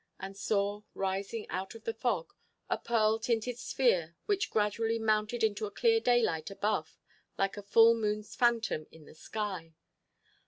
And 0.19 0.35
saw, 0.35 0.81
rising 0.95 1.47
out 1.51 1.75
of 1.75 1.83
the 1.83 1.93
fog, 1.93 2.33
a 2.71 2.77
pearl 2.79 3.19
tinted 3.19 3.59
sphere 3.59 4.15
which 4.25 4.49
gradually 4.49 4.97
mounted 4.97 5.43
into 5.43 5.65
the 5.65 5.69
clear 5.69 5.99
daylight 5.99 6.49
above 6.49 6.97
like 7.37 7.53
the 7.53 7.61
full 7.61 7.93
moon's 7.93 8.33
phantom 8.35 8.87
in 8.91 9.05
the 9.05 9.13
sky. 9.13 9.75